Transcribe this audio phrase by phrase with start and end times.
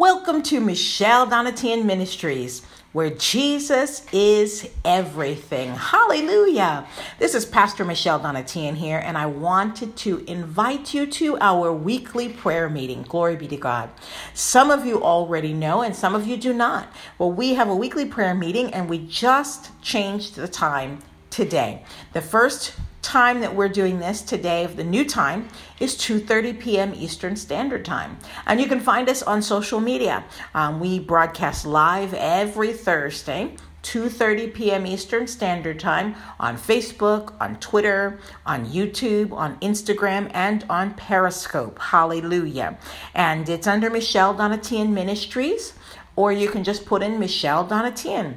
[0.00, 2.62] Welcome to Michelle Donatian Ministries,
[2.92, 5.74] where Jesus is everything.
[5.74, 6.86] Hallelujah.
[7.18, 12.30] This is Pastor Michelle Donatian here, and I wanted to invite you to our weekly
[12.30, 13.02] prayer meeting.
[13.02, 13.90] Glory be to God.
[14.32, 16.88] Some of you already know, and some of you do not.
[17.18, 21.84] Well, we have a weekly prayer meeting, and we just changed the time today.
[22.14, 22.72] The first
[23.02, 25.48] time that we're doing this today of the new time
[25.78, 30.24] is 2.30 p.m eastern standard time and you can find us on social media
[30.54, 34.86] um, we broadcast live every thursday 2:30 p.m.
[34.86, 41.78] Eastern Standard Time on Facebook, on Twitter, on YouTube, on Instagram, and on Periscope.
[41.78, 42.78] Hallelujah.
[43.14, 45.72] And it's under Michelle Donatian Ministries,
[46.14, 48.36] or you can just put in Michelle Donatian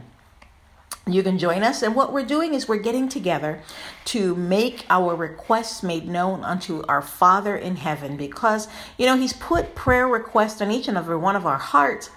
[1.06, 1.82] you can join us.
[1.82, 3.62] And what we're doing is we're getting together
[4.06, 8.68] to make our requests made known unto our Father in heaven because,
[8.98, 12.10] you know, He's put prayer requests on each and every one of our hearts.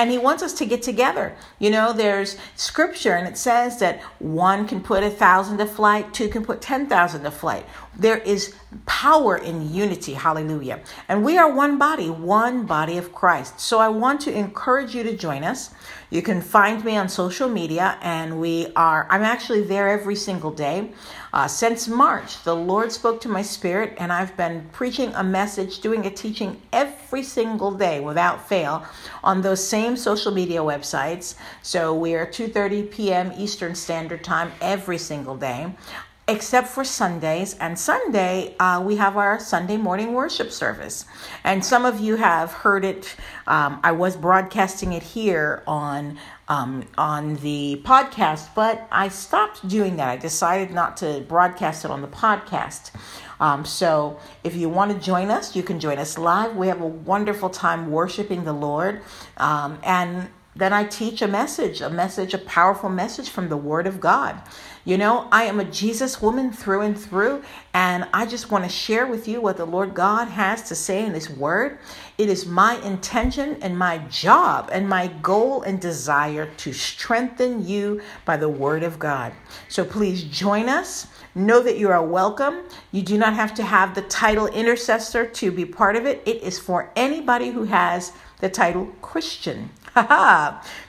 [0.00, 1.36] And he wants us to get together.
[1.58, 6.14] You know, there's scripture and it says that one can put a thousand to flight,
[6.14, 7.66] two can put 10,000 to flight.
[7.98, 8.54] There is
[8.86, 10.14] power in unity.
[10.14, 10.80] Hallelujah.
[11.06, 13.60] And we are one body, one body of Christ.
[13.60, 15.68] So I want to encourage you to join us.
[16.08, 20.50] You can find me on social media, and we are, I'm actually there every single
[20.50, 20.92] day.
[21.34, 25.80] Uh, since March, the Lord spoke to my spirit, and I've been preaching a message,
[25.80, 28.84] doing a teaching every single day without fail
[29.22, 31.34] on those same social media websites.
[31.62, 33.32] So we are 2:30 p.m.
[33.36, 35.74] Eastern Standard Time every single day
[36.28, 37.54] except for Sundays.
[37.58, 41.04] And Sunday, uh, we have our Sunday morning worship service.
[41.44, 43.16] And some of you have heard it.
[43.46, 49.96] Um, I was broadcasting it here on um, on the podcast, but I stopped doing
[49.96, 50.08] that.
[50.08, 52.90] I decided not to broadcast it on the podcast.
[53.38, 56.56] Um, so if you want to join us, you can join us live.
[56.56, 59.02] We have a wonderful time worshiping the Lord.
[59.36, 63.86] Um, and then I teach a message, a message, a powerful message from the Word
[63.86, 64.40] of God.
[64.84, 67.42] You know, I am a Jesus woman through and through,
[67.72, 71.06] and I just want to share with you what the Lord God has to say
[71.06, 71.78] in His Word.
[72.18, 78.00] It is my intention and my job and my goal and desire to strengthen you
[78.24, 79.32] by the Word of God.
[79.68, 81.06] So please join us.
[81.34, 82.64] Know that you are welcome.
[82.90, 86.22] You do not have to have the title intercessor to be part of it.
[86.26, 89.70] It is for anybody who has the title Christian.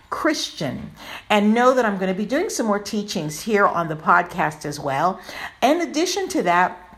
[0.09, 0.91] Christian.
[1.29, 4.65] And know that I'm going to be doing some more teachings here on the podcast
[4.65, 5.19] as well.
[5.61, 6.90] In addition to that,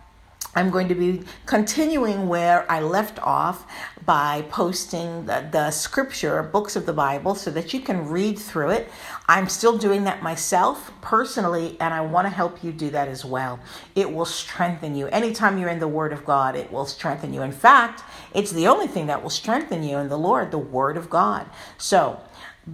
[0.56, 3.66] I'm going to be continuing where I left off
[4.06, 8.70] by posting the, the, scripture, books of the Bible, so that you can read through
[8.70, 8.92] it.
[9.28, 13.24] I'm still doing that myself personally, and I want to help you do that as
[13.24, 13.60] well.
[13.96, 15.08] It will strengthen you.
[15.08, 17.42] Anytime you're in the Word of God, it will strengthen you.
[17.42, 18.04] In fact,
[18.34, 21.50] it's the only thing that will strengthen you in the Lord, the Word of God.
[21.78, 22.20] So,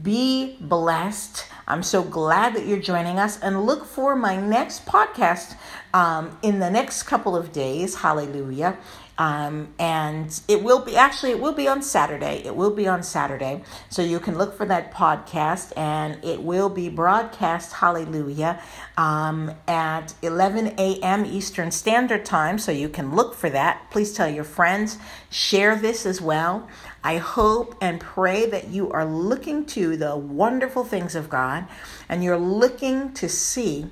[0.04, 1.46] be blessed.
[1.68, 5.56] I'm so glad that you're joining us and look for my next podcast
[5.94, 7.96] um, in the next couple of days.
[7.96, 8.78] Hallelujah.
[9.20, 12.42] Um, and it will be actually it will be on Saturday.
[12.46, 16.70] It will be on Saturday, so you can look for that podcast, and it will
[16.70, 17.74] be broadcast.
[17.74, 18.62] Hallelujah,
[18.98, 21.26] um, at 11 a.m.
[21.26, 22.58] Eastern Standard Time.
[22.58, 23.92] So you can look for that.
[23.92, 24.98] Please tell your friends.
[25.30, 26.70] Share this as well.
[27.04, 31.68] I hope and pray that you are looking to the wonderful things of God,
[32.08, 33.88] and you're looking to see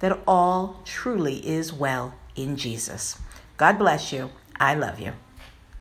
[0.00, 3.20] that all truly is well in Jesus.
[3.56, 4.30] God bless you.
[4.58, 5.12] I love you.